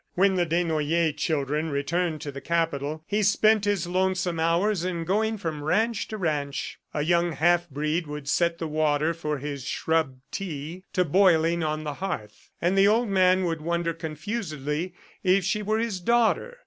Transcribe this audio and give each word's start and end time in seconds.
When 0.15 0.33
the 0.33 0.47
Desnoyers 0.47 1.15
children 1.17 1.69
returned 1.69 2.21
to 2.21 2.31
the 2.31 2.41
Capital, 2.41 3.03
he 3.05 3.21
spent 3.21 3.65
his 3.65 3.85
lonesome 3.85 4.39
hours 4.39 4.83
in 4.83 5.03
going 5.03 5.37
from 5.37 5.63
ranch 5.63 6.07
to 6.07 6.17
ranch. 6.17 6.79
A 6.91 7.03
young 7.03 7.33
half 7.33 7.69
breed 7.69 8.07
would 8.07 8.27
set 8.27 8.57
the 8.57 8.67
water 8.67 9.13
for 9.13 9.37
his 9.37 9.63
shrub 9.67 10.15
tea 10.31 10.85
to 10.93 11.05
boiling 11.05 11.61
on 11.61 11.83
the 11.83 11.93
hearth, 12.01 12.49
and 12.59 12.75
the 12.75 12.87
old 12.87 13.09
man 13.09 13.43
would 13.43 13.61
wonder 13.61 13.93
confusedly 13.93 14.95
if 15.23 15.45
she 15.45 15.61
were 15.61 15.77
his 15.77 15.99
daughter. 15.99 16.57